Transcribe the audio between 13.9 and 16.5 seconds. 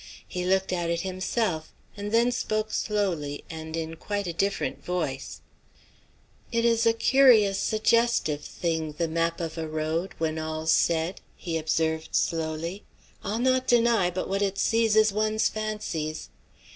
but what it seizes one's fancies.